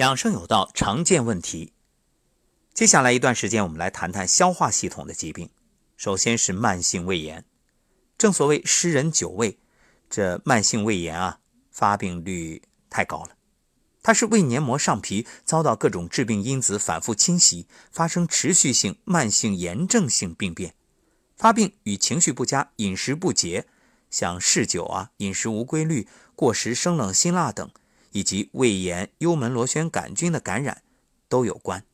[0.00, 1.74] 养生有道，常见问题。
[2.72, 5.50] 接下来一段时间，我们来谈谈消化系统的疾病。
[5.94, 7.44] 首先是慢性胃炎。
[8.16, 9.58] 正所谓十人九胃，
[10.08, 11.40] 这慢性胃炎啊，
[11.70, 13.36] 发病率太高了。
[14.02, 20.74] 它是胃黏膜上皮遭到各种致病因子反复侵袭，发生持续性慢性炎症性病变。
[21.36, 23.66] 发病与情绪不佳、饮食不节，
[24.08, 27.70] 像嗜酒啊、饮食无规律、过食生冷辛辣等，
[28.12, 30.82] 以及胃炎、幽门螺旋杆菌的感染
[31.28, 31.84] 都有关。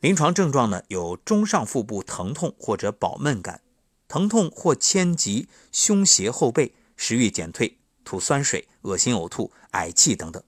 [0.00, 3.62] 临床症状呢，有中上腹部疼痛或者饱闷感，
[4.06, 10.42] 疼痛或牵及胸胁后背，食欲减退，吐酸水、恶心呕吐、嗳气等等，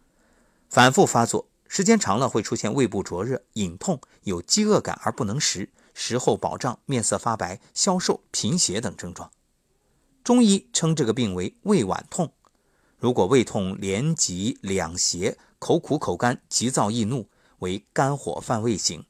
[0.69, 5.71] 反复发作，时间长了会出现胃部灼热、隐痛，有饥饿感而不能食。
[6.01, 9.33] 食后饱胀、面色发白、消瘦、贫血等症状，
[10.23, 12.33] 中医称这个病为胃脘痛。
[12.99, 17.29] 如果胃痛连急两胁、口苦口干、急躁易怒，
[17.61, 19.03] 为肝火犯胃型；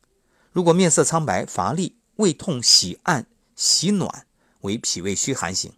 [0.52, 4.26] 如果面色苍白、乏力、胃痛喜暗、喜暖，
[4.60, 5.72] 为脾胃虚寒型；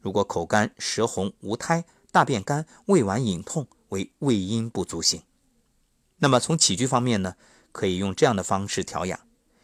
[0.00, 5.22] 如果口干、舌红、无苔、大便干、胃脘隐痛，为胃阴不足型。
[6.18, 7.36] 那么从起居方面呢，
[7.70, 9.20] 可以用这样的方式调养。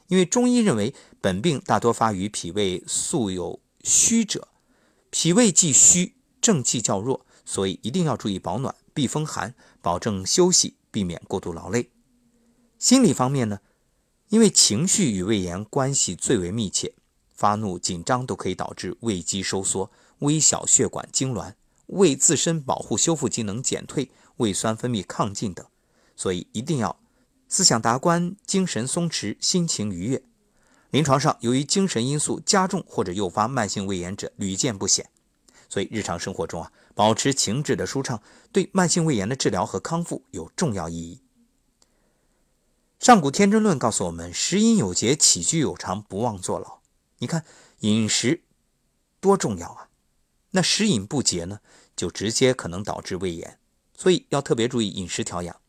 [0.07, 4.49] 因为中医认为，本病大多发于脾胃素有虚者，
[5.11, 11.89] 脾胃既虚，正气较弱，所以一定要注意保暖、避风寒，保证休息，避免过度劳累。
[12.79, 13.61] 心理方面呢，
[14.29, 16.93] 因为情绪与胃炎关系最为密切，
[17.35, 21.55] 发怒、紧张都可以导致胃肌收缩、微小血管痉挛、
[21.87, 25.67] 胃自身保护修复机能减退、胃酸分泌亢进等，
[26.15, 27.01] 所以一定要。
[27.49, 30.23] 思想达观，精神松弛，心情愉悦。
[30.91, 35.09] 临床上，由于精神因素加重或者诱发慢性胃炎者屡见不鲜，
[35.71, 41.21] 所以日常生活中啊，保持情志的舒畅，对慢性胃炎的治疗和康复有重要意义。
[42.99, 46.81] 上古天真论告诉我们：食饮有节，起居有常，不忘坐牢。
[47.19, 47.45] 你看
[47.83, 48.43] 饮食
[49.21, 49.89] 多重要啊！
[50.51, 51.61] 那食饮不节呢，
[51.95, 53.61] 就直接可能导致胃炎，
[53.97, 55.61] 所以要特别注意饮食调养。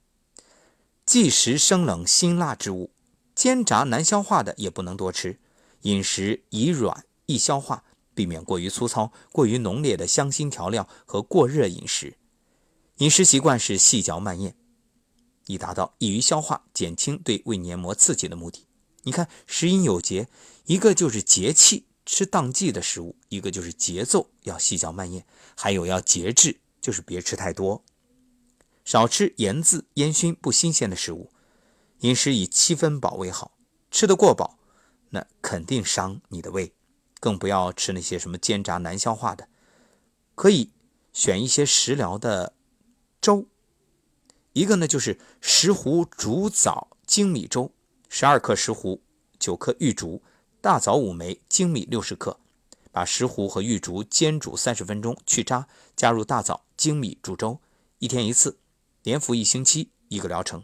[1.05, 2.89] 忌食生冷辛辣之物，
[3.35, 5.39] 煎炸难消化的也不能多吃。
[5.81, 7.83] 饮食宜软易消化，
[8.19, 12.17] 避免过于粗糙、过于浓烈的香辛调料和过热饮食。
[12.97, 14.57] 饮食习惯是细嚼慢咽，
[15.47, 18.67] 以达到易于消化、减轻对胃黏膜刺激的目的。
[19.03, 20.27] 你看，食饮有节，
[20.65, 25.25] 一个就是节气吃当季的食物，一个就是节奏要细嚼慢咽，
[25.55, 27.85] 还有要节制，就是别吃太多。
[28.83, 31.31] 少吃盐渍、烟熏、不新鲜的食物，
[31.99, 33.53] 饮食以七分饱为好。
[33.89, 34.59] 吃得过饱，
[35.11, 36.73] 那肯定伤你的胃。
[37.19, 39.47] 更不要吃那些什么煎炸难消化的。
[40.35, 40.71] 可以
[41.11, 42.53] 选一些食疗的
[43.19, 43.45] 粥，
[44.53, 47.71] 一个呢就是石斛煮枣精米粥，
[48.07, 48.99] 十二克石斛，
[49.37, 50.21] 九克玉竹，
[50.61, 52.39] 大枣五枚，精米六十克。
[52.91, 57.59] 把石斛和玉竹煎煮三十分钟，去渣，加入大枣、精米煮粥，
[57.99, 58.57] 一天一次。
[59.03, 60.63] 连服一星期，一个疗程，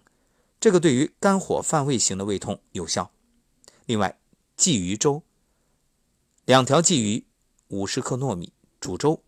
[0.60, 3.12] 这个对于肝火犯胃型的胃痛有效。
[3.86, 4.20] 另外，
[4.58, 5.24] 鲫鱼粥，
[6.46, 7.26] 两条鲫鱼，
[7.70, 9.24] 五十克糯米煮粥，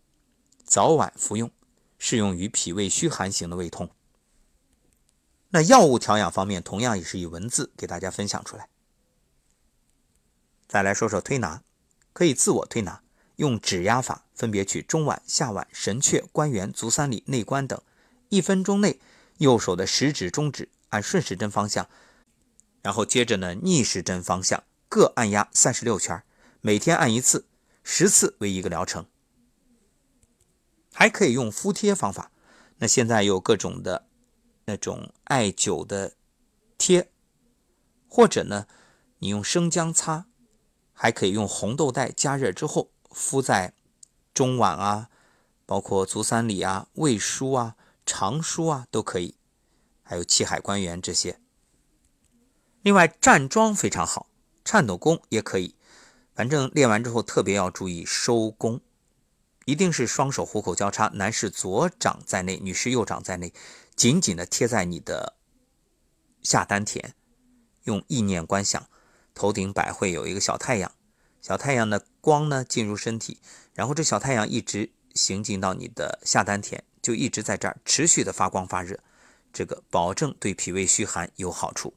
[0.62, 1.50] 早晚服用，
[1.98, 3.90] 适用于脾胃虚寒型的胃痛。
[5.48, 8.68] 那药物调养方面，同样也是以文字给大家分享出来。
[10.68, 11.64] 再来说说推拿，
[12.12, 13.02] 可以自我推拿，
[13.34, 17.82] 用指压法，分别取中脘、下脘、神阙、关元、足三里、内关等。
[18.28, 19.00] 一分钟内，
[19.38, 21.88] 右手的食指、中指按顺时针方向，
[22.80, 26.22] 然后接着呢逆时针方向各按压三十六圈，
[26.60, 27.46] 每天按一次，
[27.82, 29.06] 十次为一个疗程。
[30.92, 32.30] 还可以用敷贴方法，
[32.78, 34.08] 那现在有各种的
[34.64, 36.14] 那种艾灸的
[36.76, 37.10] 贴，
[38.08, 38.66] 或者呢
[39.18, 40.26] 你用生姜擦，
[40.92, 43.74] 还可以用红豆袋加热之后敷在
[44.34, 45.10] 中脘啊，
[45.64, 47.76] 包括足三里啊、胃腧啊。
[48.10, 49.34] 肠腧啊都可以，
[50.02, 51.38] 还有气海关元这些。
[52.80, 54.30] 另外站桩非常好，
[54.64, 55.74] 颤抖功也可以。
[56.38, 58.80] 反正练完之后特别要注意收功，
[59.64, 63.52] 一定是双手虎口交叉，男士左掌在内，女士右掌在内，
[63.96, 65.34] 紧紧的贴在你的
[66.40, 67.12] 下丹田，
[67.82, 68.88] 用意念观想，
[69.34, 70.92] 头顶百会有一个小太阳，
[71.42, 73.40] 小太阳的光呢进入身体，
[73.74, 76.84] 然后这小太阳一直行进到你的下丹田。
[77.02, 79.00] 就一直在这儿持续的发光发热，
[79.52, 81.94] 这个保证对脾胃虚寒有好处。